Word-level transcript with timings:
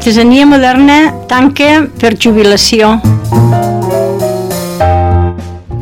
L'artesania 0.00 0.46
moderna 0.46 0.94
tanca 1.28 1.82
per 2.00 2.14
jubilació. 2.16 2.94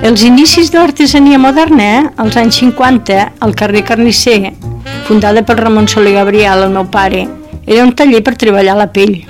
Els 0.02 0.24
inicis 0.26 0.72
de 0.74 0.80
l'artesania 0.80 1.38
moderna, 1.38 2.10
als 2.18 2.34
anys 2.40 2.58
50, 2.58 3.20
al 3.38 3.54
carrer 3.54 3.84
Carnisser, 3.86 4.50
fundada 5.06 5.44
per 5.46 5.60
Ramon 5.60 5.86
Soler 5.86 6.16
Gabriel, 6.16 6.64
el 6.66 6.74
meu 6.74 6.88
pare, 6.90 7.28
era 7.62 7.86
un 7.86 7.94
taller 7.94 8.24
per 8.26 8.34
treballar 8.34 8.74
la 8.80 8.88
pell. 8.90 9.20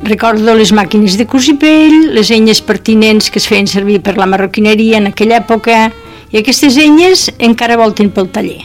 Recordo 0.00 0.56
les 0.56 0.72
màquines 0.72 1.20
de 1.20 1.28
cosir 1.28 1.58
pell, 1.60 2.14
les 2.16 2.32
eines 2.32 2.64
pertinents 2.64 3.28
que 3.28 3.36
es 3.36 3.50
feien 3.52 3.68
servir 3.68 4.00
per 4.00 4.16
la 4.16 4.30
marroquineria 4.32 4.96
en 4.96 5.12
aquella 5.12 5.42
època, 5.44 5.90
i 6.32 6.40
aquestes 6.40 6.80
eines 6.80 7.28
encara 7.36 7.76
volten 7.76 8.08
pel 8.08 8.32
taller. 8.32 8.62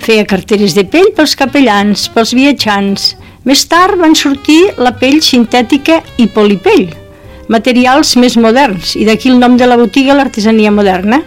Feia 0.00 0.24
carteres 0.24 0.72
de 0.72 0.88
pell 0.88 1.12
pels 1.12 1.36
capellans, 1.36 2.08
pels 2.16 2.32
viatjants. 2.32 3.10
Més 3.48 3.62
tard 3.64 3.96
van 3.96 4.12
sortir 4.12 4.58
la 4.76 4.92
pell 5.00 5.22
sintètica 5.24 6.02
i 6.20 6.26
polipell, 6.28 6.90
materials 7.48 8.12
més 8.20 8.36
moderns, 8.36 8.92
i 9.00 9.06
d'aquí 9.08 9.30
el 9.32 9.38
nom 9.40 9.56
de 9.56 9.68
la 9.68 9.78
botiga, 9.80 10.14
l'artesania 10.14 10.70
moderna. 10.70 11.22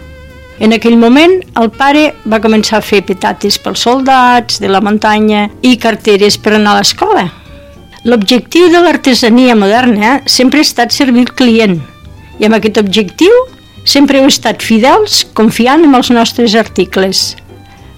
En 0.62 0.70
aquell 0.76 0.94
moment, 0.96 1.40
el 1.58 1.72
pare 1.74 2.12
va 2.30 2.38
començar 2.38 2.78
a 2.78 2.86
fer 2.86 3.00
petates 3.02 3.58
pels 3.58 3.82
soldats 3.82 4.60
de 4.62 4.70
la 4.70 4.80
muntanya 4.80 5.48
i 5.66 5.74
carteres 5.82 6.38
per 6.38 6.54
anar 6.54 6.76
a 6.76 6.78
l'escola. 6.78 7.24
L'objectiu 8.06 8.68
de 8.70 8.84
l'artesania 8.84 9.56
moderna 9.58 10.20
sempre 10.26 10.62
ha 10.62 10.68
estat 10.68 10.94
servir 10.94 11.26
el 11.26 11.34
client, 11.34 11.80
i 12.38 12.46
amb 12.46 12.60
aquest 12.60 12.78
objectiu 12.78 13.34
sempre 13.84 14.20
heu 14.20 14.30
estat 14.30 14.62
fidels, 14.62 15.24
confiant 15.34 15.82
en 15.82 15.98
els 15.98 16.12
nostres 16.14 16.54
articles. 16.54 17.32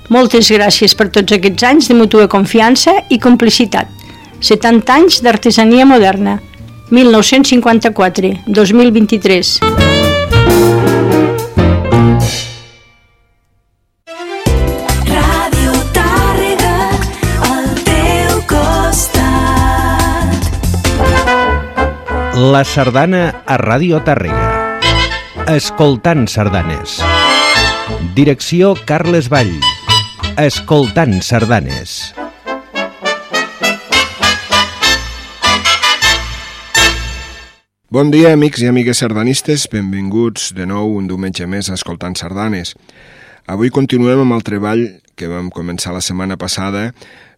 Moltes 0.08 0.48
gràcies 0.54 0.96
per 0.96 1.10
tots 1.12 1.36
aquests 1.36 1.68
anys 1.68 1.90
de 1.90 1.98
mutua 1.98 2.30
confiança 2.32 2.96
i 3.10 3.20
complicitat. 3.20 3.95
70 4.40 4.92
anys 4.92 5.22
d'artesania 5.24 5.86
moderna. 5.86 6.40
1954-2023. 6.90 9.60
Ràdio 15.10 15.72
Tàrrega, 15.96 16.76
al 17.48 17.66
teu 17.88 18.34
costat. 18.50 20.38
La 22.36 22.62
sardana 22.64 23.24
a 23.46 23.56
Ràdio 23.58 24.00
Tàrrega. 24.06 24.46
Escoltant 25.56 26.26
sardanes. 26.30 27.00
Direcció 28.14 28.74
Carles 28.86 29.28
Vall. 29.30 29.60
Escoltant 30.36 31.22
sardanes. 31.22 32.12
Bon 37.86 38.08
dia, 38.10 38.32
amics 38.34 38.64
i 38.64 38.66
amigues 38.66 38.98
sardanistes. 38.98 39.68
Benvinguts 39.70 40.48
de 40.58 40.64
nou 40.66 40.96
un 40.98 41.04
diumenge 41.06 41.44
més 41.46 41.68
a 41.70 41.76
Escoltant 41.78 42.16
Sardanes. 42.18 42.72
Avui 43.46 43.70
continuem 43.70 44.24
amb 44.24 44.34
el 44.34 44.42
treball 44.42 44.82
que 45.14 45.28
vam 45.30 45.52
començar 45.54 45.92
la 45.94 46.00
setmana 46.02 46.34
passada 46.34 46.88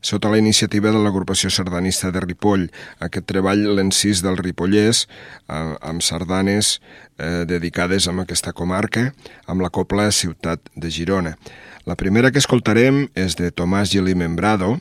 sota 0.00 0.30
la 0.32 0.38
iniciativa 0.41 0.88
de 0.88 1.02
l'agrupació 1.04 1.52
sardanista 1.52 2.08
de 2.14 2.22
Ripoll. 2.24 2.64
Aquest 2.96 3.28
treball 3.28 3.66
l'encís 3.76 4.24
del 4.24 4.41
Ripollès 4.41 5.04
amb 5.52 6.00
sardanes 6.00 6.78
eh, 7.19 7.44
dedicades 7.44 8.08
a 8.08 8.16
aquesta 8.24 8.56
comarca 8.56 9.10
amb 9.44 9.60
la 9.60 9.69
copla 9.69 10.09
Ciutat 10.09 10.65
de 10.75 10.88
Girona. 10.88 11.36
La 11.84 12.00
primera 12.00 12.32
que 12.32 12.41
escoltarem 12.41 13.10
és 13.12 13.36
de 13.36 13.53
Tomàs 13.53 13.92
Gili 13.92 14.16
Membrado, 14.16 14.78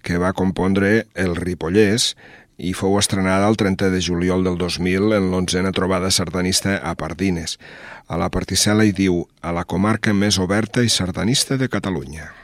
que 0.00 0.16
va 0.16 0.32
compondre 0.32 1.04
el 1.12 1.36
Ripollès 1.36 2.14
i 2.60 2.74
fou 2.76 2.98
estrenada 3.00 3.48
el 3.48 3.56
30 3.56 3.88
de 3.90 4.02
juliol 4.04 4.44
del 4.44 4.58
2000 4.60 5.16
en 5.16 5.30
l'onzena 5.32 5.72
trobada 5.72 6.10
sardanista 6.12 6.76
a 6.84 6.94
Pardines. 6.94 7.56
A 8.06 8.20
la 8.20 8.28
particel·la 8.28 8.84
hi 8.84 8.92
diu 8.92 9.24
a 9.40 9.54
la 9.56 9.64
comarca 9.64 10.12
més 10.12 10.38
oberta 10.38 10.84
i 10.84 10.92
sardanista 10.92 11.56
de 11.56 11.72
Catalunya. 11.72 12.39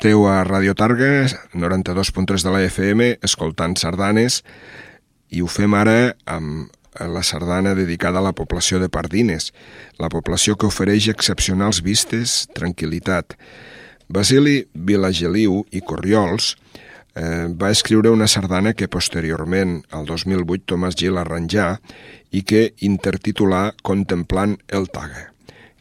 Esteu 0.00 0.24
a 0.28 0.44
Radio 0.44 0.72
Targa, 0.74 1.26
92.3 1.52 2.40
de 2.40 2.50
la 2.54 2.62
FM, 2.64 3.18
escoltant 3.20 3.74
sardanes, 3.76 4.38
i 5.28 5.42
ho 5.44 5.48
fem 5.52 5.76
ara 5.76 6.14
amb 6.24 6.72
la 6.96 7.20
sardana 7.20 7.74
dedicada 7.76 8.22
a 8.22 8.24
la 8.24 8.32
població 8.32 8.80
de 8.80 8.88
Pardines, 8.88 9.50
la 10.00 10.08
població 10.08 10.56
que 10.56 10.70
ofereix 10.72 11.10
excepcionals 11.12 11.82
vistes, 11.84 12.46
tranquil·litat. 12.56 13.36
Basili 14.08 14.62
Vilageliu 14.72 15.66
i 15.68 15.84
Corriols 15.84 16.54
eh, 16.56 17.52
va 17.52 17.68
escriure 17.68 18.08
una 18.08 18.24
sardana 18.24 18.72
que 18.72 18.88
posteriorment, 18.88 19.82
al 19.92 20.08
2008, 20.08 20.64
Tomàs 20.64 20.96
Gil 20.96 21.20
arranjà 21.20 21.74
i 22.32 22.40
que 22.40 22.70
intertitulà 22.80 23.66
Contemplant 23.84 24.62
el 24.72 24.88
Taga. 24.88 25.28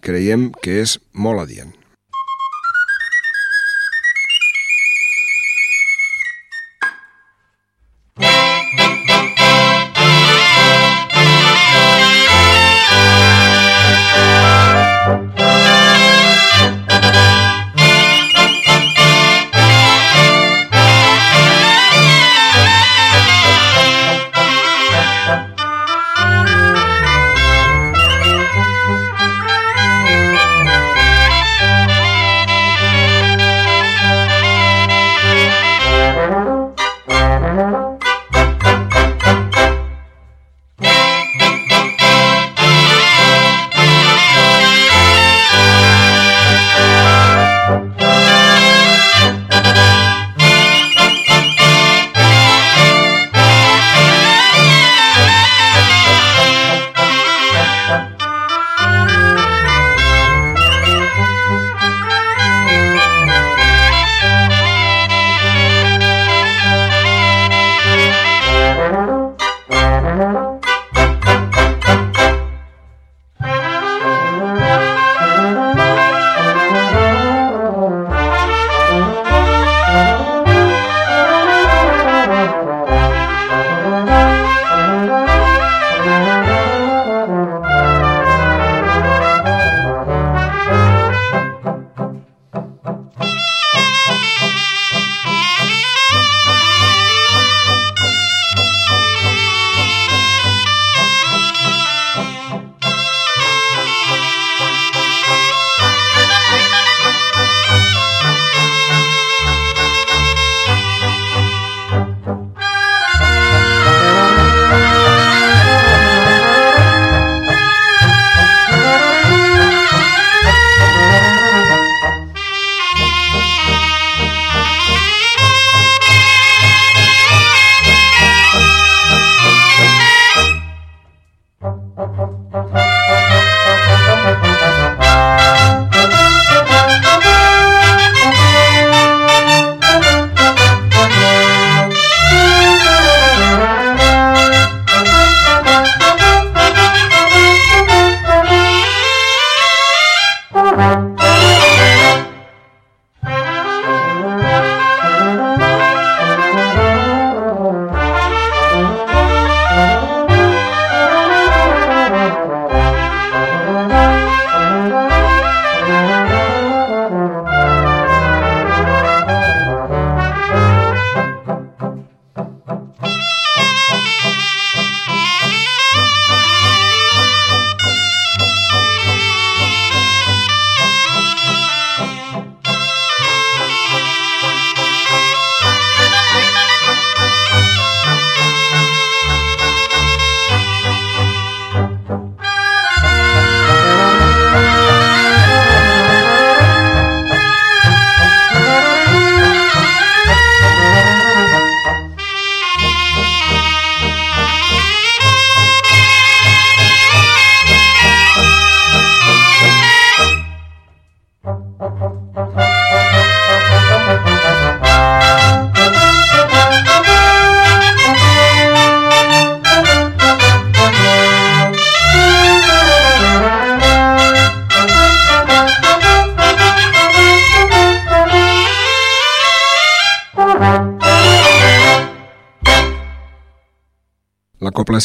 Creiem 0.03 0.49
que 0.59 0.81
és 0.83 0.99
molt 1.15 1.47
adient. 1.47 1.78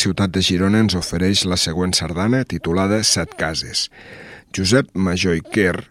Ciutat 0.04 0.34
de 0.34 0.42
Girona 0.44 0.82
ens 0.84 0.96
ofereix 0.98 1.46
la 1.48 1.56
següent 1.60 1.94
sardana 1.96 2.42
titulada 2.44 3.00
Set 3.08 3.38
cases. 3.40 3.88
Josep 4.54 4.90
Major 4.94 5.36
i 5.38 5.40
Quer 5.40 5.88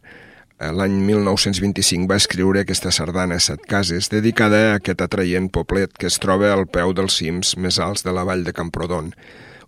l'any 0.77 0.99
1925 1.07 2.07
va 2.11 2.19
escriure 2.21 2.61
aquesta 2.61 2.93
sardana 2.93 3.39
Set 3.43 3.65
cases 3.69 4.11
dedicada 4.13 4.59
a 4.67 4.75
aquest 4.77 5.01
atraient 5.01 5.49
poblet 5.49 5.97
que 5.97 6.07
es 6.11 6.19
troba 6.21 6.53
al 6.53 6.67
peu 6.69 6.93
dels 6.93 7.17
cims 7.19 7.55
més 7.57 7.79
alts 7.81 8.05
de 8.05 8.13
la 8.13 8.25
vall 8.27 8.45
de 8.45 8.53
Camprodon, 8.53 9.11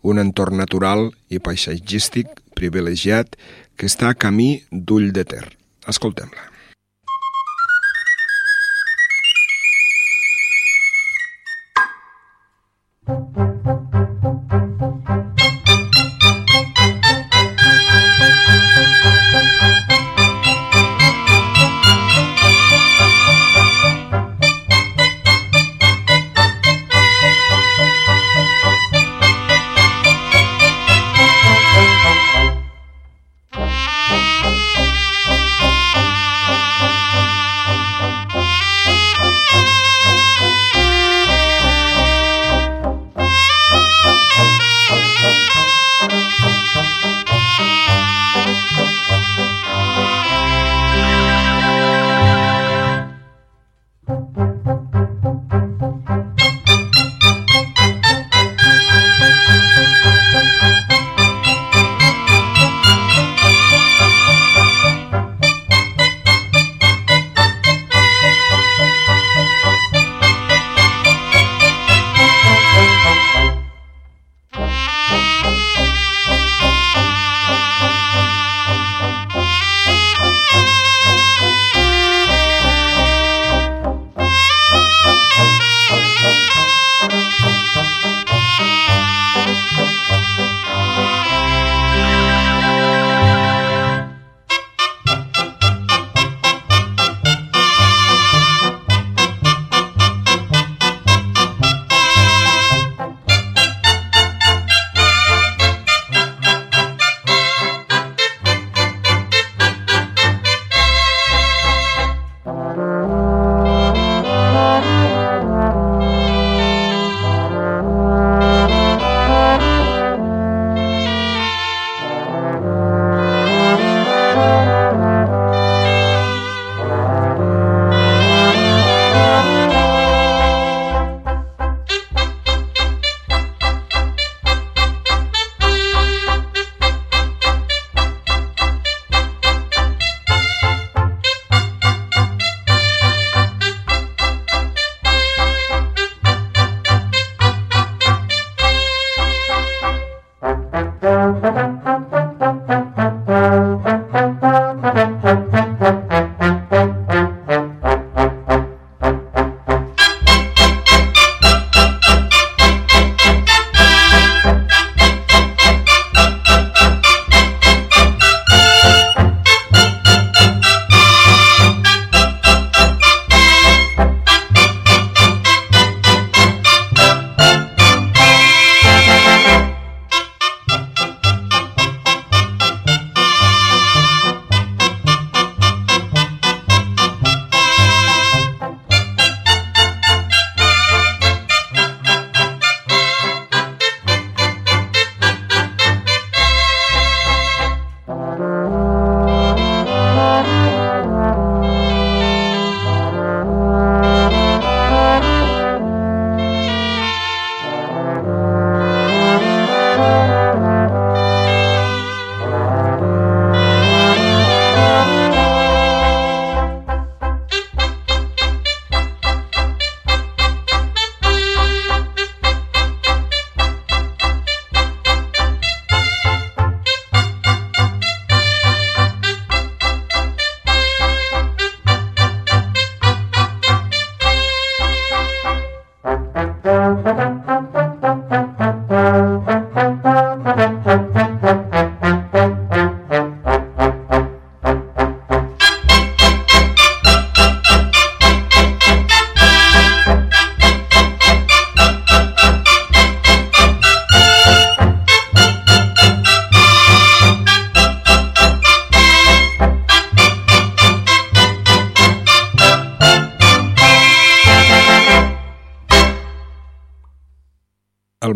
un 0.06 0.22
entorn 0.22 0.62
natural 0.62 1.10
i 1.34 1.42
paisatgístic 1.42 2.30
privilegiat 2.56 3.36
que 3.76 3.90
està 3.90 4.14
a 4.14 4.20
camí 4.20 4.62
d'Ull 4.72 5.10
de 5.16 5.26
Ter. 5.26 5.46
Escoltem-la. 5.90 6.52
Al 13.06 13.55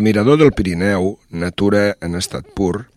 mirador 0.10 0.40
del 0.40 0.54
Pirineu, 0.54 1.20
natura 1.30 1.96
en 2.02 2.16
estat 2.18 2.48
pur, 2.58 2.88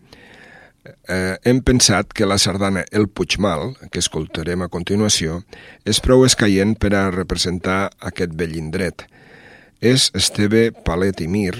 eh, 1.05 1.37
hem 1.45 1.59
pensat 1.61 2.09
que 2.09 2.25
la 2.25 2.39
sardana 2.41 2.85
El 2.89 3.05
Puigmal, 3.05 3.75
que 3.91 4.01
escoltarem 4.01 4.63
a 4.65 4.69
continuació, 4.73 5.43
és 5.85 5.99
prou 6.01 6.25
escaient 6.25 6.73
per 6.73 6.89
a 6.97 7.11
representar 7.13 7.91
aquest 8.01 8.33
vell 8.39 8.55
indret. 8.57 9.05
És 9.77 10.07
Esteve 10.17 10.71
Palet 10.73 11.21
i 11.21 11.29
Mir, 11.29 11.53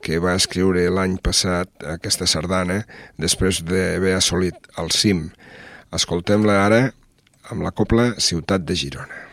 que 0.00 0.22
va 0.24 0.38
escriure 0.40 0.88
l'any 0.88 1.18
passat 1.20 1.68
aquesta 1.98 2.24
sardana 2.24 2.86
després 3.20 3.60
d'haver 3.60 4.16
assolit 4.16 4.56
el 4.80 4.88
cim. 4.88 5.26
Escoltem-la 5.92 6.62
ara 6.64 6.82
amb 7.52 7.60
la 7.60 7.76
copla 7.76 8.14
Ciutat 8.16 8.64
de 8.64 8.80
Girona. 8.86 9.23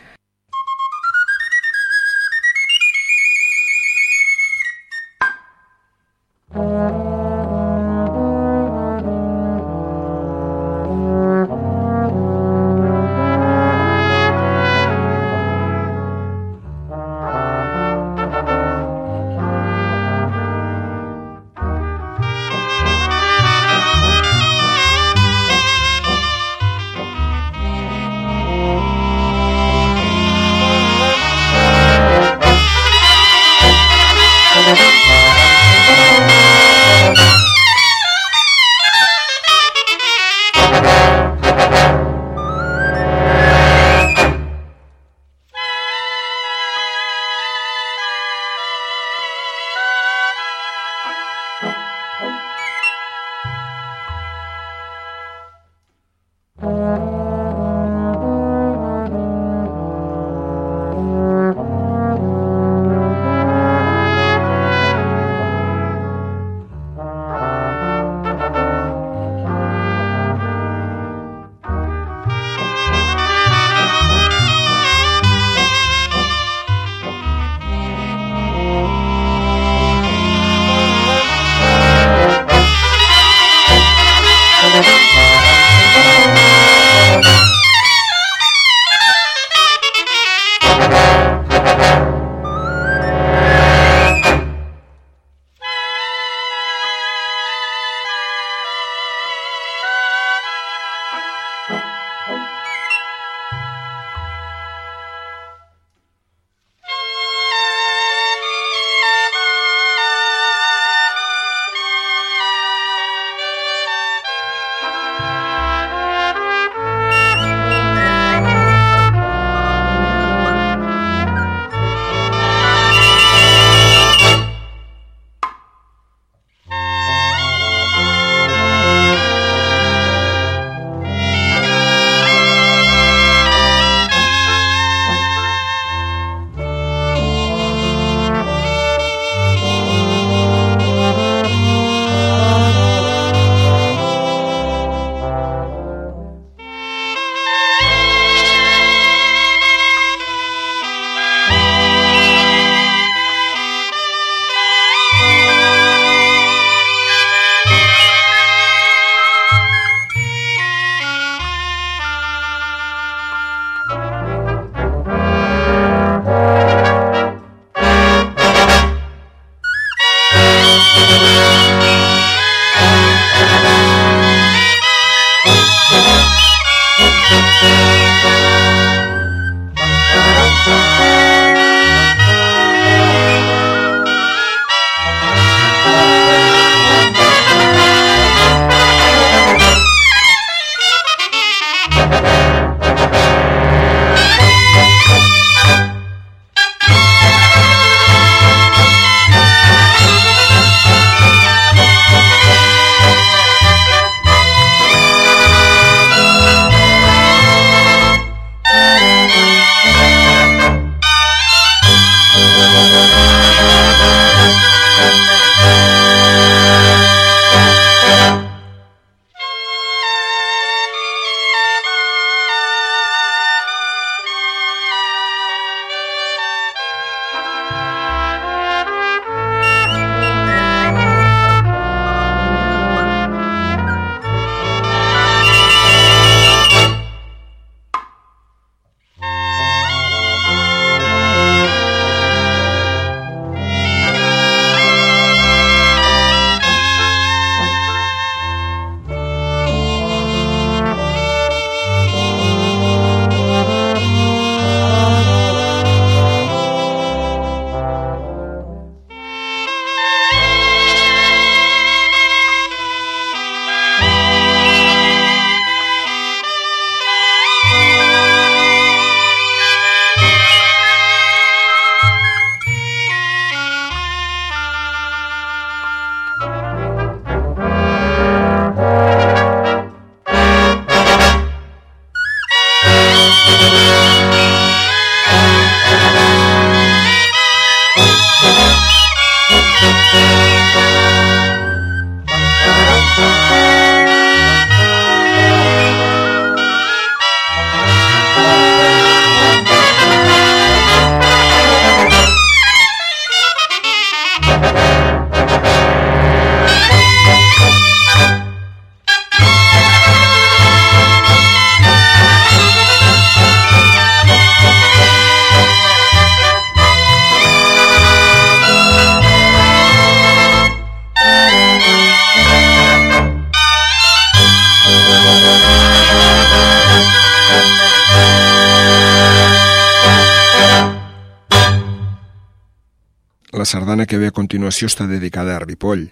La 333.52 333.66
sardana 333.66 334.06
que 334.06 334.16
ve 334.16 334.30
a 334.30 334.32
continuació 334.32 334.88
està 334.88 335.04
dedicada 335.04 335.58
a 335.58 335.60
Ripoll. 335.60 336.06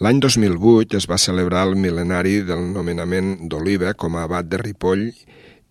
L'any 0.00 0.16
2008 0.24 0.96
es 0.96 1.06
va 1.10 1.18
celebrar 1.20 1.66
el 1.68 1.74
mil·lenari 1.76 2.38
del 2.48 2.62
nomenament 2.72 3.34
d'Oliva 3.52 3.92
com 3.92 4.16
a 4.16 4.22
abat 4.24 4.48
de 4.48 4.56
Ripoll 4.62 5.10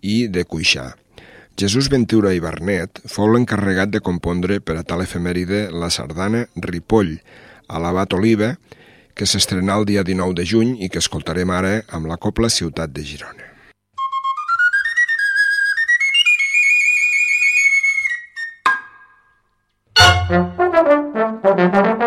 i 0.05 0.27
de 0.29 0.43
Cuixà. 0.45 0.91
Jesús 1.57 1.89
Ventura 1.89 2.35
i 2.37 2.43
Barnet 2.43 3.01
fou 3.09 3.33
l'encarregat 3.33 3.89
de 3.89 4.03
compondre 4.05 4.59
per 4.61 4.77
a 4.77 4.85
tal 4.85 5.01
efemèride 5.01 5.71
la 5.73 5.89
sardana 5.89 6.45
Ripoll, 6.53 7.17
a 7.65 7.81
l'abat 7.81 8.13
Oliva, 8.13 8.53
que 9.17 9.25
s'estrenà 9.25 9.81
el 9.81 9.89
dia 9.89 10.05
19 10.05 10.37
de 10.37 10.45
juny 10.45 10.77
i 10.77 10.93
que 10.93 11.01
escoltarem 11.01 11.49
ara 11.49 11.79
amb 11.89 12.05
la 12.05 12.21
Copla 12.21 12.53
Ciutat 12.53 12.93
de 12.93 13.01
Girona. 13.03 13.45
thank 20.29 20.53
you 20.53 20.58
Thank 21.59 21.75
you. 21.75 21.98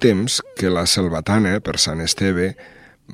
Temps 0.00 0.40
que 0.58 0.70
la 0.72 0.86
Selvatana, 0.86 1.58
per 1.60 1.78
Sant 1.82 2.02
Esteve, 2.04 2.54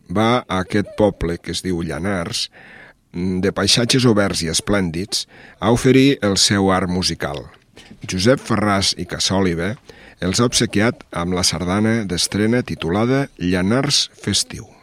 va 0.08 0.42
a 0.42 0.62
aquest 0.62 0.94
poble 0.98 1.38
que 1.38 1.52
es 1.54 1.62
diu 1.64 1.82
Llanars, 1.84 2.48
de 3.12 3.52
paisatges 3.52 4.06
oberts 4.08 4.42
i 4.42 4.50
esplèndids, 4.52 5.26
a 5.60 5.72
oferir 5.74 6.18
el 6.24 6.38
seu 6.40 6.70
art 6.72 6.88
musical. 6.90 7.44
Josep 8.08 8.40
Ferràs 8.42 8.94
i 8.98 9.06
Casòliva 9.06 9.74
els 10.22 10.40
ha 10.40 10.46
obsequiat 10.48 11.04
amb 11.10 11.36
la 11.36 11.44
sardana 11.46 12.02
d'estrena 12.08 12.62
titulada 12.66 13.26
Llanars 13.38 14.08
Festiu. 14.22 14.81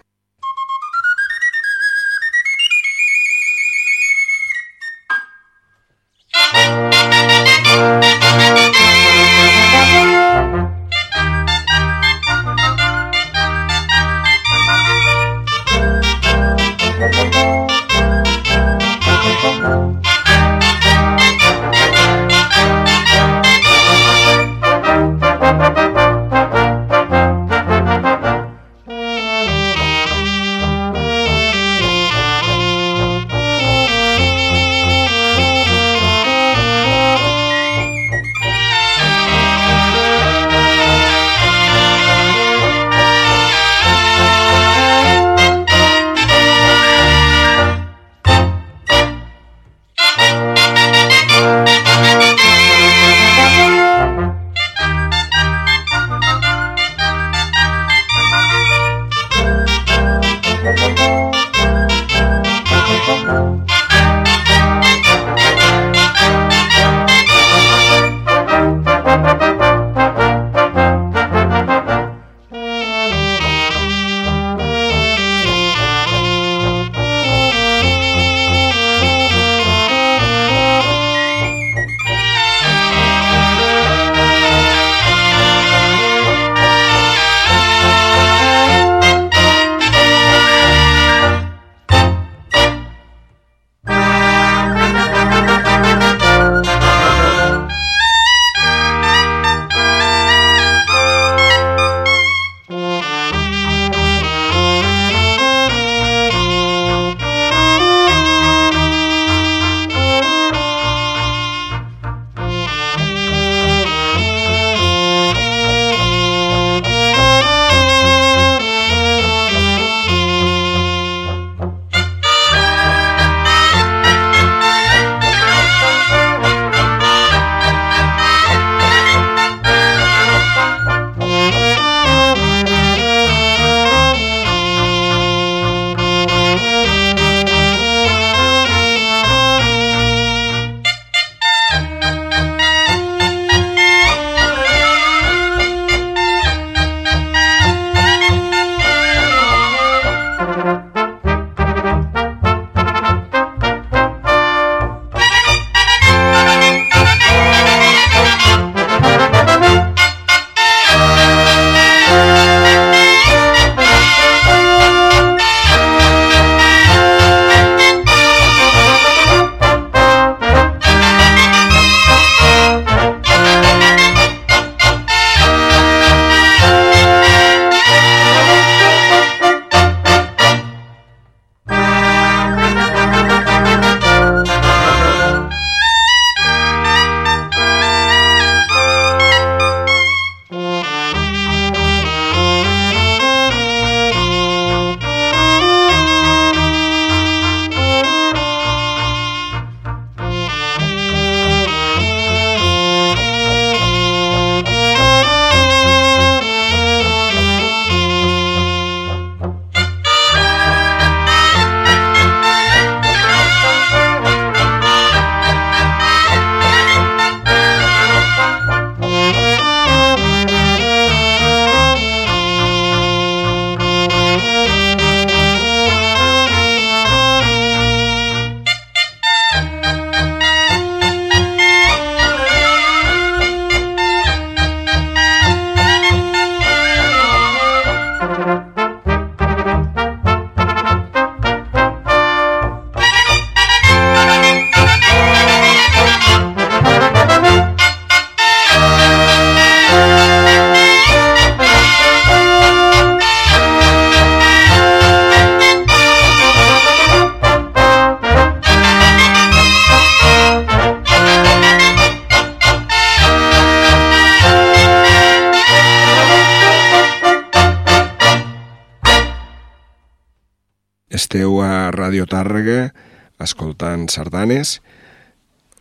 Escoltant 274.10 274.30
sardanes. 274.30 274.82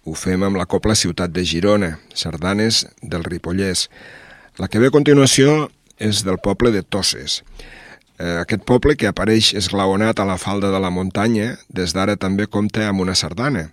Ho 0.04 0.14
fem 0.14 0.42
amb 0.42 0.56
la 0.56 0.66
Copla 0.66 0.94
Ciutat 0.94 1.32
de 1.32 1.44
Girona, 1.44 1.98
sardanes 2.14 2.86
del 3.02 3.24
Ripollès. 3.24 3.88
La 4.58 4.68
que 4.68 4.78
ve 4.78 4.88
a 4.88 4.90
continuació 4.90 5.70
és 5.98 6.24
del 6.24 6.38
poble 6.38 6.70
de 6.70 6.82
Tosses. 6.82 7.42
Eh, 8.18 8.40
aquest 8.40 8.64
poble, 8.64 8.96
que 8.96 9.06
apareix 9.06 9.54
esglaonat 9.54 10.18
a 10.18 10.24
la 10.24 10.38
falda 10.38 10.70
de 10.70 10.80
la 10.80 10.90
muntanya, 10.90 11.58
des 11.68 11.92
d'ara 11.92 12.16
també 12.16 12.46
compta 12.46 12.88
amb 12.88 13.00
una 13.00 13.14
sardana. 13.14 13.70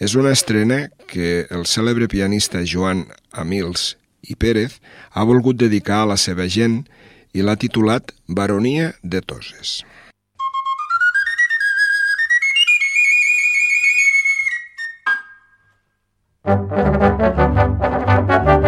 És 0.00 0.14
una 0.14 0.32
estrena 0.32 0.90
que 1.06 1.46
el 1.50 1.66
cèlebre 1.66 2.08
pianista 2.08 2.64
Joan 2.64 3.06
Amils 3.32 3.96
i 4.22 4.34
Pérez 4.34 4.80
ha 5.12 5.24
volgut 5.24 5.56
dedicar 5.56 6.02
a 6.02 6.10
la 6.14 6.16
seva 6.16 6.48
gent 6.48 6.84
i 7.34 7.42
l'ha 7.42 7.56
titulat 7.56 8.12
Baronia 8.26 8.94
de 9.02 9.20
Toses. 9.20 9.84
Thank 16.46 16.72
you. 18.48 18.63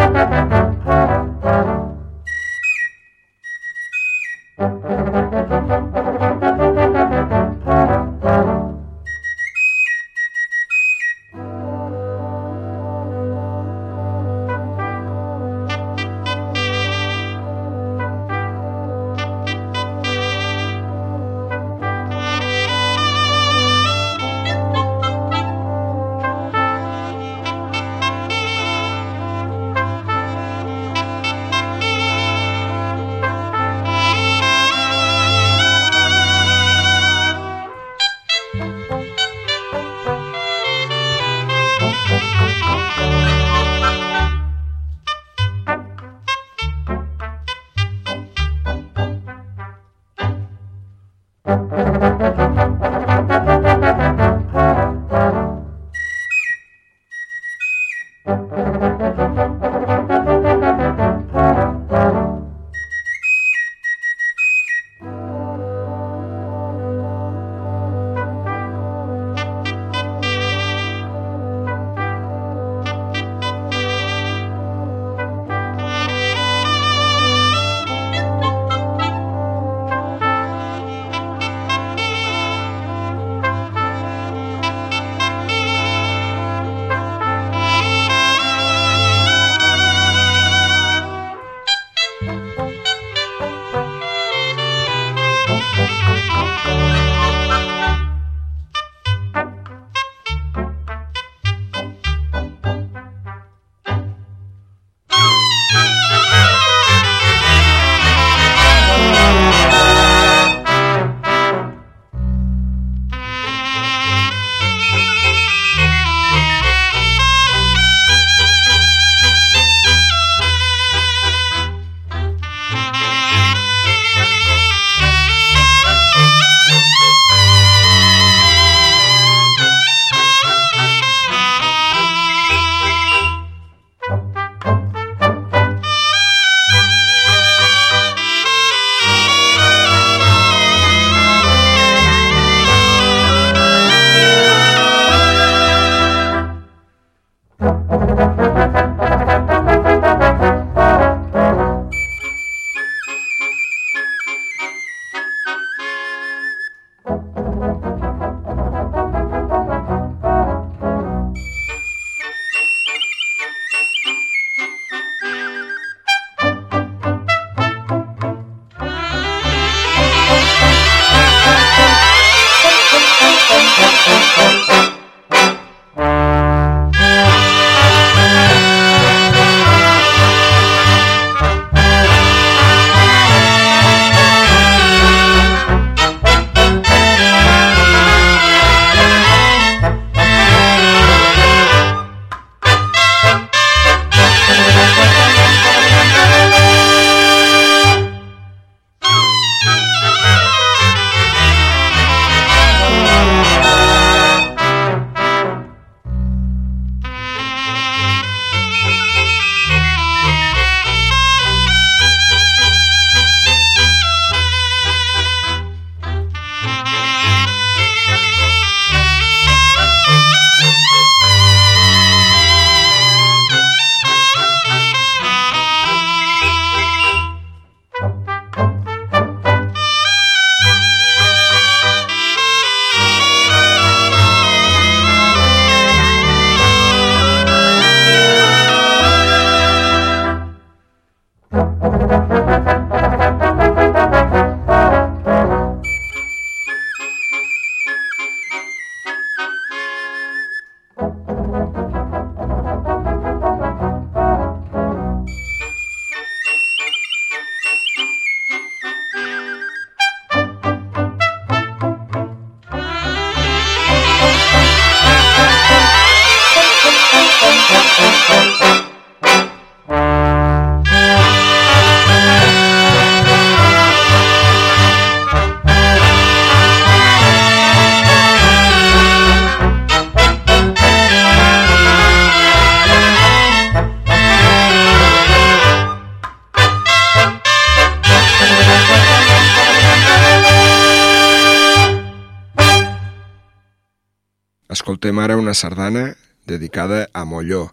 Escoltem 295.17 295.33
ara 295.33 295.41
una 295.41 295.53
sardana 295.55 296.15
dedicada 296.45 297.07
a 297.11 297.25
Molló. 297.25 297.71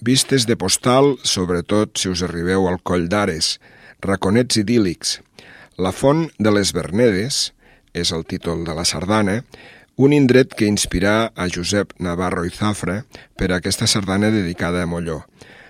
Vistes 0.00 0.46
de 0.46 0.56
postal, 0.56 1.18
sobretot 1.22 1.98
si 2.00 2.08
us 2.08 2.22
arribeu 2.24 2.70
al 2.70 2.80
Coll 2.80 3.04
d'Ares, 3.12 3.58
raconets 4.00 4.56
idíl·lics. 4.56 5.18
La 5.76 5.92
font 5.92 6.30
de 6.38 6.50
les 6.50 6.72
Bernedes 6.72 7.52
és 7.92 8.14
el 8.16 8.24
títol 8.24 8.64
de 8.64 8.72
la 8.72 8.86
sardana, 8.88 9.42
un 10.00 10.16
indret 10.16 10.56
que 10.56 10.70
inspirà 10.72 11.28
a 11.36 11.50
Josep 11.52 11.92
Navarro 12.00 12.46
i 12.48 12.56
Zafra 12.56 13.02
per 13.36 13.52
a 13.52 13.60
aquesta 13.60 13.84
sardana 13.84 14.32
dedicada 14.32 14.80
a 14.80 14.88
Molló. 14.88 15.20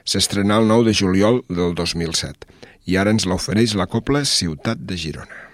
S'estrenà 0.06 0.62
el 0.62 0.70
9 0.70 0.92
de 0.92 0.94
juliol 0.94 1.42
del 1.48 1.74
2007 1.74 2.46
i 2.86 3.02
ara 3.02 3.10
ens 3.10 3.26
l'ofereix 3.26 3.74
la 3.74 3.90
copla 3.90 4.22
Ciutat 4.22 4.78
de 4.78 4.94
Girona. 4.94 5.49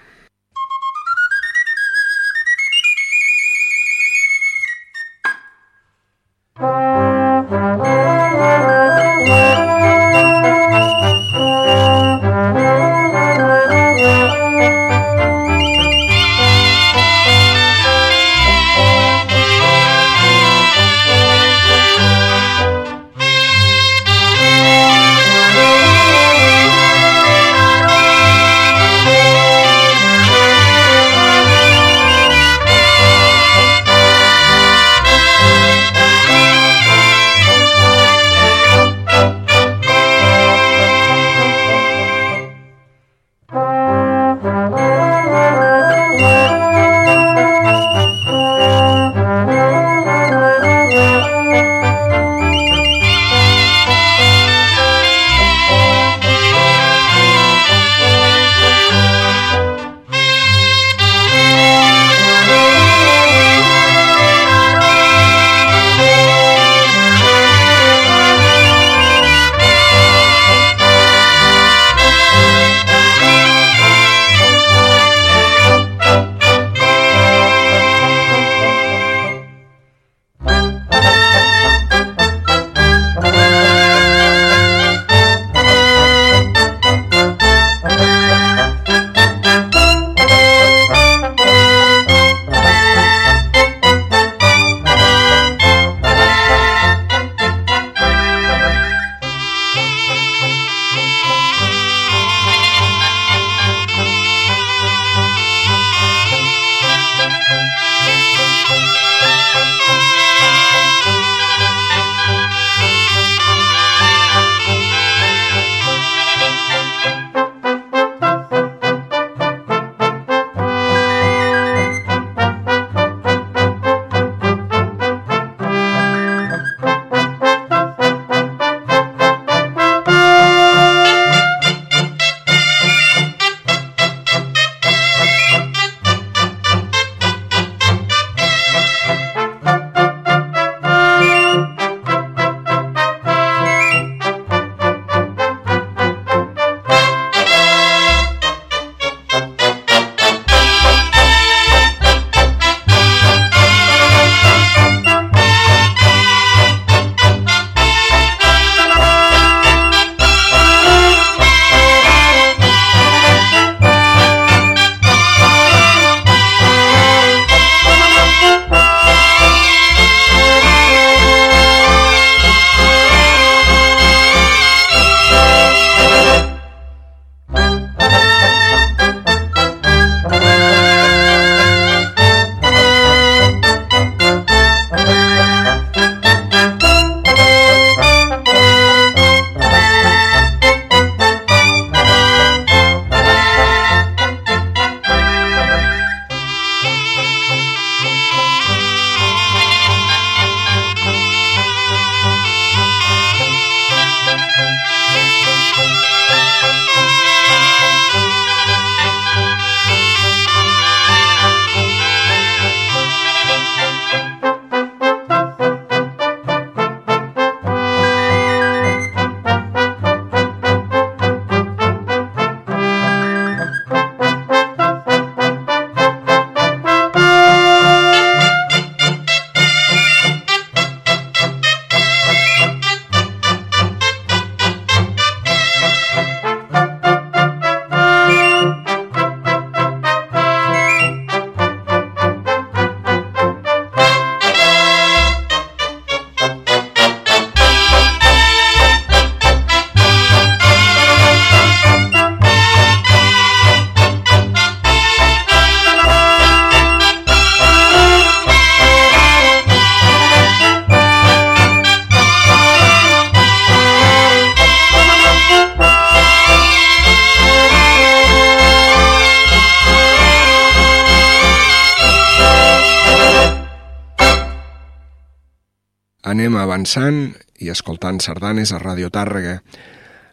Avançant 276.87 277.35
i 277.59 277.67
escoltant 277.73 278.21
sardanes 278.23 278.71
a 278.71 278.79
Ràdio 278.79 279.11
Tàrrega. 279.11 279.59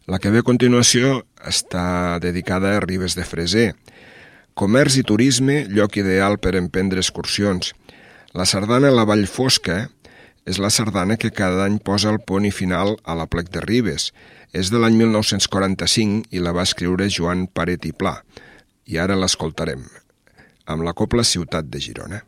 La 0.05 0.19
que 0.19 0.29
ve 0.29 0.43
a 0.43 0.45
continuació 0.45 1.23
està 1.41 2.19
dedicada 2.21 2.75
a 2.75 2.81
Ribes 2.83 3.15
de 3.17 3.23
Freser. 3.25 3.73
Comerç 4.53 4.99
i 4.99 5.03
turisme, 5.03 5.65
lloc 5.65 5.97
ideal 5.97 6.37
per 6.37 6.53
emprendre 6.55 6.99
excursions. 7.01 7.73
La 8.37 8.45
sardana 8.45 8.91
La 8.91 9.03
Vall 9.03 9.25
Fosca 9.25 9.87
és 10.45 10.59
la 10.59 10.69
sardana 10.69 11.17
que 11.17 11.31
cada 11.31 11.65
any 11.65 11.79
posa 11.79 12.11
el 12.11 12.19
pont 12.21 12.45
i 12.45 12.51
final 12.51 12.99
a 13.03 13.15
la 13.15 13.25
plec 13.25 13.49
de 13.49 13.63
Ribes. 13.65 14.11
És 14.53 14.69
de 14.69 14.77
l'any 14.77 14.93
1945 14.93 16.29
i 16.29 16.39
la 16.43 16.53
va 16.53 16.67
escriure 16.69 17.09
Joan 17.09 17.47
Paret 17.47 17.89
i 17.89 17.93
Pla. 17.97 18.19
I 18.85 19.01
ara 19.01 19.17
l'escoltarem, 19.17 19.87
amb 20.67 20.85
la 20.85 20.93
Copla 20.93 21.25
Ciutat 21.25 21.65
de 21.65 21.81
Girona. 21.81 22.21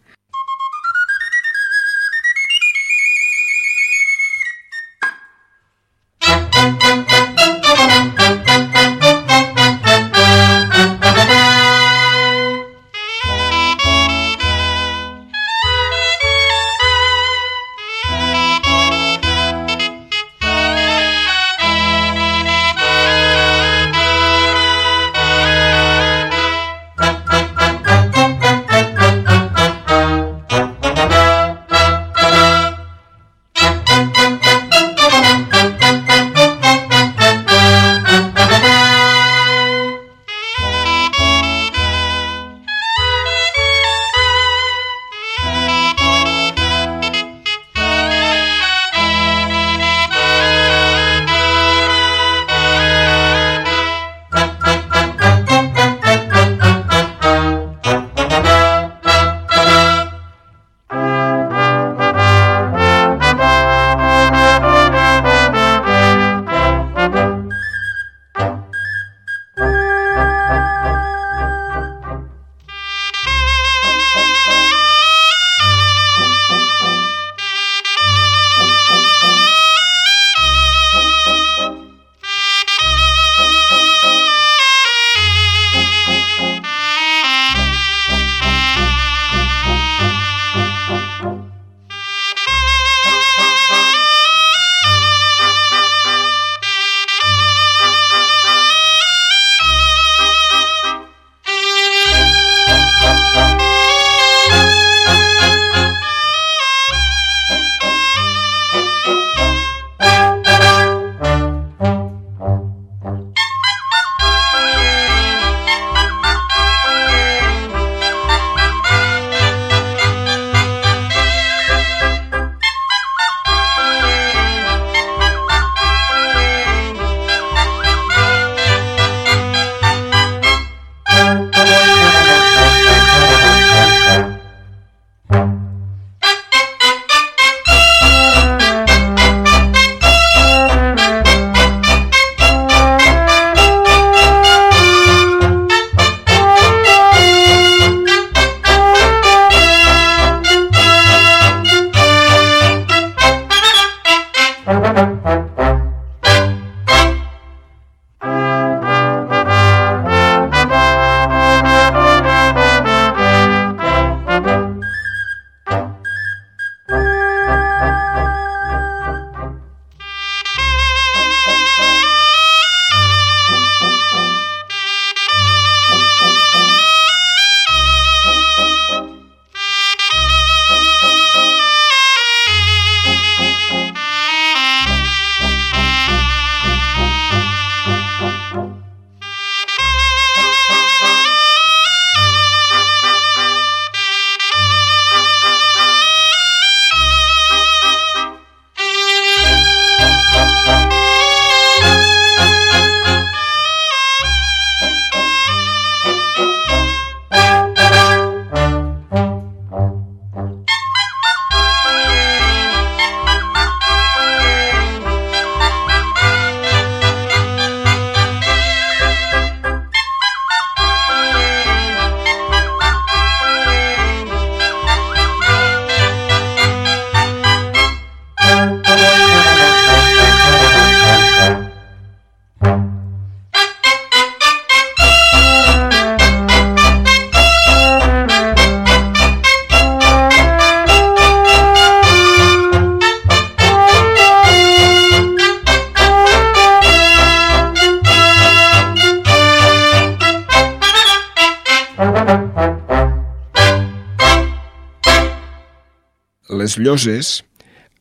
Lloses, 256.77 257.43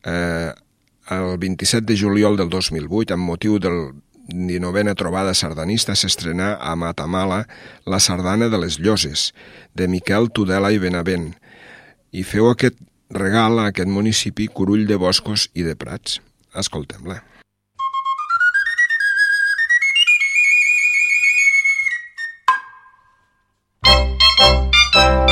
eh, 0.03 0.51
el 1.09 1.37
27 1.37 1.85
de 1.85 1.99
juliol 1.99 2.37
del 2.37 2.49
2008, 2.49 3.13
amb 3.13 3.27
motiu 3.27 3.59
del 3.59 3.93
19a 4.29 4.95
trobada 4.97 5.35
sardanista, 5.37 5.95
s'estrenà 5.95 6.55
a 6.59 6.73
Matamala 6.75 7.45
la 7.85 7.99
sardana 7.99 8.49
de 8.49 8.57
les 8.61 8.79
Lloses, 8.79 9.33
de 9.75 9.87
Miquel 9.87 10.31
Tudela 10.31 10.71
i 10.73 10.81
Benavent. 10.81 11.33
I 12.11 12.23
feu 12.23 12.49
aquest 12.49 12.81
regala 13.09 13.67
a 13.67 13.75
aquest 13.75 13.91
municipi 13.91 14.47
Curull 14.47 14.87
de 14.89 14.97
Boscos 14.97 15.49
i 15.53 15.63
de 15.67 15.77
Prats. 15.77 16.19
Escoltem-la. 16.55 17.21
anem 24.95 25.24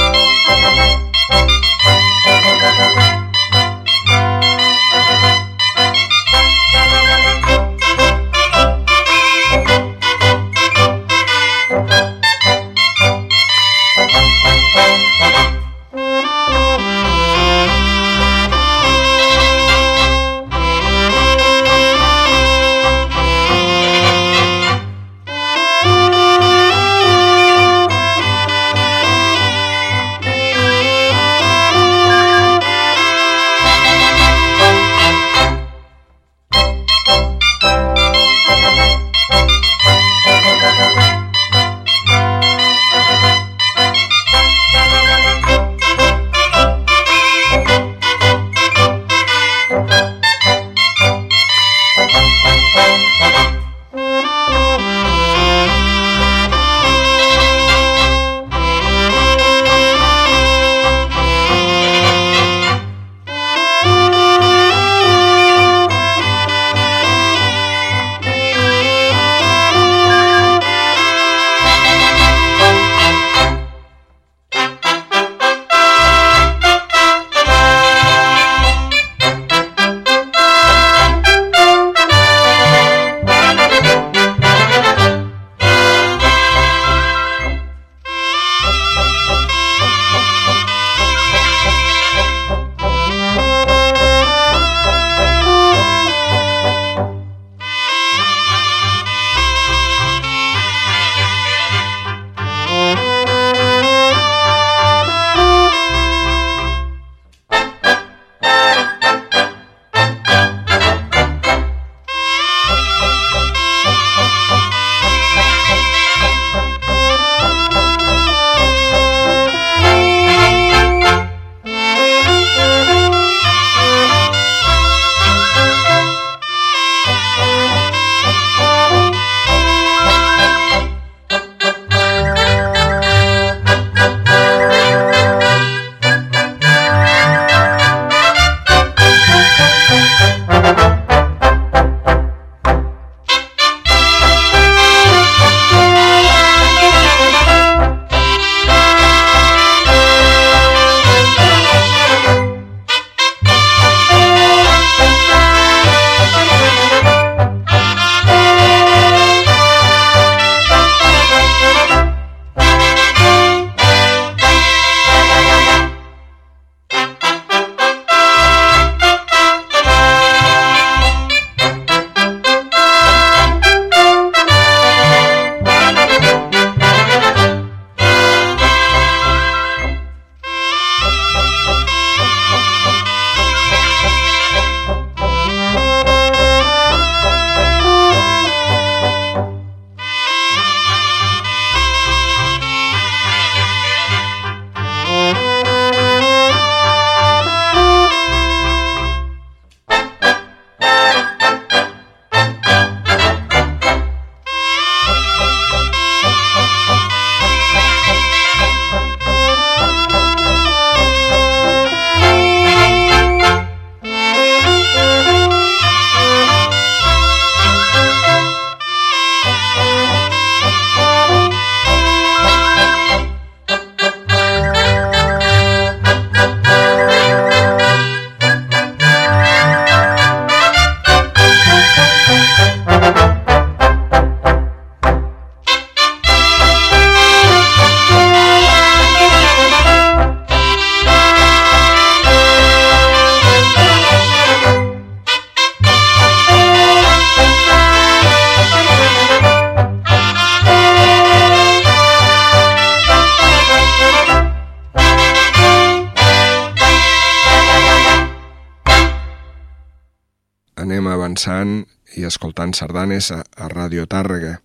avançant 261.43 261.87
i 262.15 262.23
escoltant 262.23 262.73
sardanes 262.73 263.31
a, 263.31 263.43
a 263.57 263.67
Radio 263.67 264.05
Tàrrega. 264.07 264.61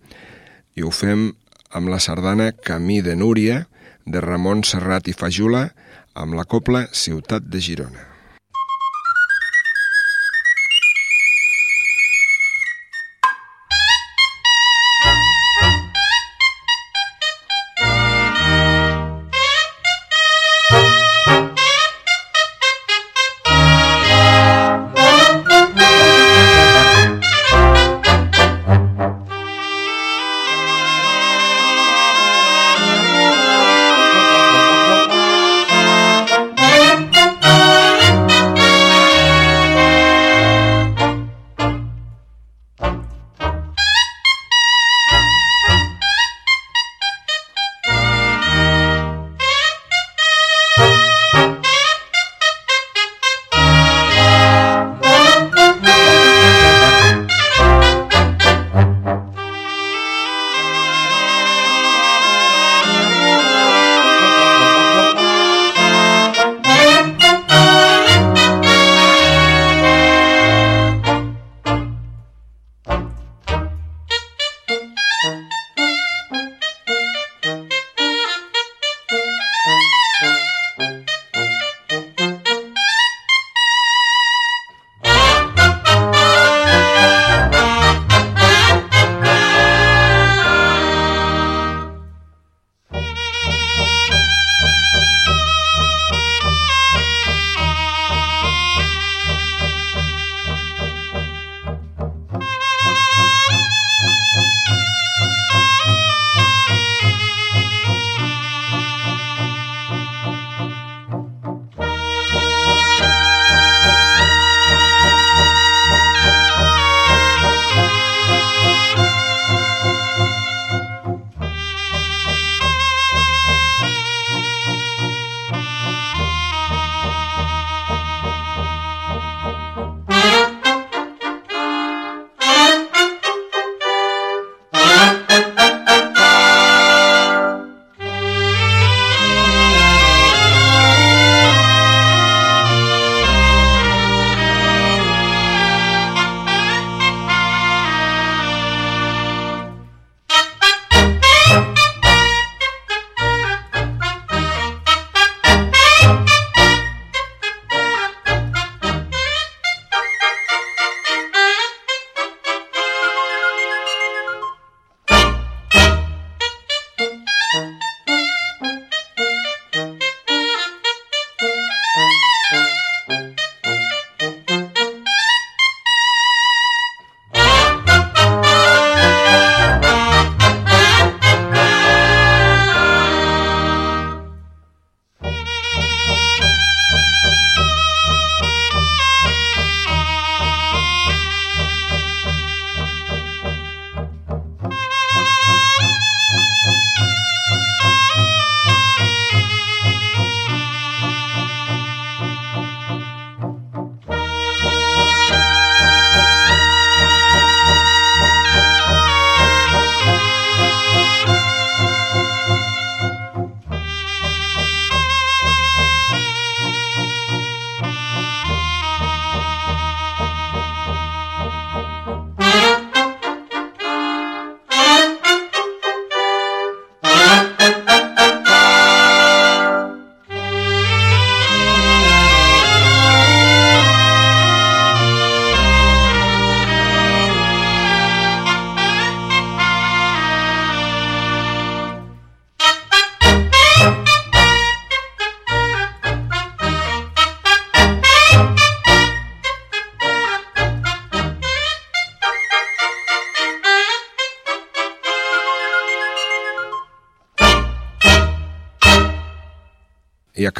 I 0.75 0.83
ho 0.83 0.91
fem 0.91 1.33
amb 1.75 1.89
la 1.89 1.99
sardana 1.99 2.51
Camí 2.53 3.01
de 3.01 3.15
Núria, 3.15 3.67
de 4.05 4.21
Ramon 4.21 4.63
Serrat 4.63 5.07
i 5.07 5.13
Fajula, 5.13 5.73
amb 6.15 6.35
la 6.35 6.45
copla 6.45 6.87
Ciutat 6.93 7.43
de 7.43 7.59
Girona. 7.59 8.18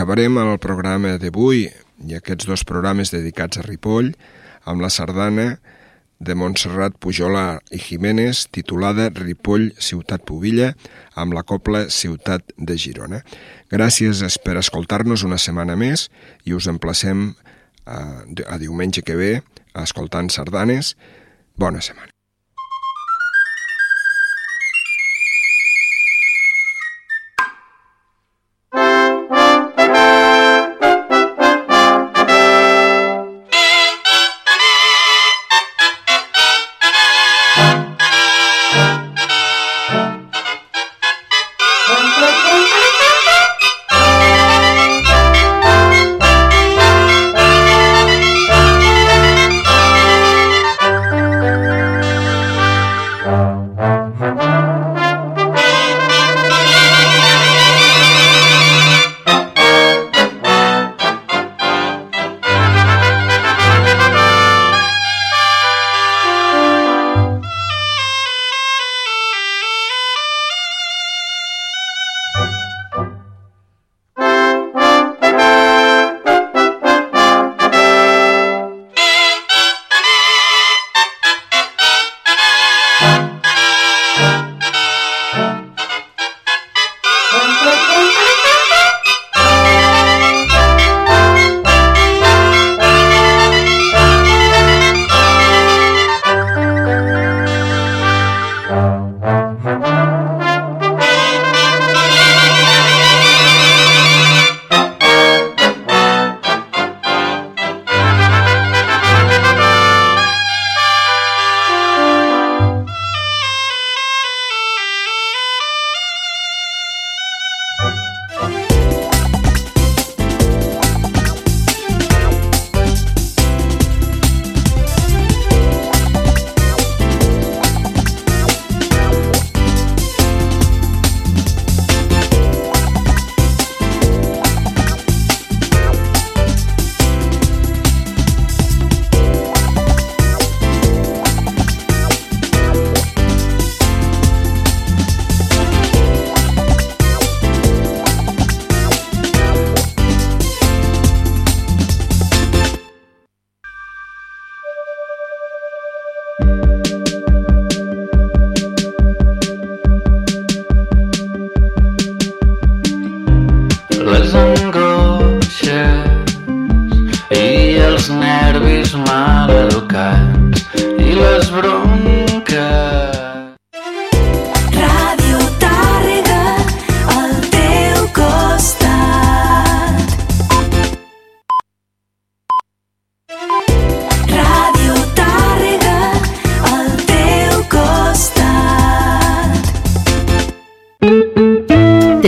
Acabarem 0.10 0.40
el 0.42 0.56
programa 0.58 1.12
d'avui 1.22 1.68
i 2.10 2.16
aquests 2.18 2.48
dos 2.50 2.64
programes 2.66 3.12
dedicats 3.14 3.60
a 3.60 3.66
Ripoll 3.68 4.08
amb 4.66 4.82
la 4.82 4.90
sardana 4.90 5.60
de 6.18 6.34
Montserrat 6.34 6.98
Pujolar 6.98 7.60
i 7.70 7.78
Jiménez 7.78 8.48
titulada 8.50 9.12
Ripoll, 9.14 9.70
Ciutat 9.78 10.26
Pubilla 10.26 10.72
amb 11.14 11.38
la 11.38 11.46
copla 11.46 11.86
Ciutat 11.94 12.58
de 12.58 12.82
Girona. 12.82 13.22
Gràcies 13.70 14.42
per 14.42 14.58
escoltar-nos 14.58 15.22
una 15.30 15.38
setmana 15.38 15.78
més 15.78 16.10
i 16.42 16.58
us 16.58 16.66
emplacem 16.74 17.36
a, 17.86 18.26
a 18.26 18.58
diumenge 18.58 19.06
que 19.06 19.14
ve 19.14 19.34
escoltant 19.78 20.34
sardanes. 20.34 20.96
Bona 21.54 21.86
setmana. 21.86 22.10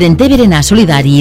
frente 0.02 0.28
Verena 0.28 0.64
Solidari. 0.64 1.20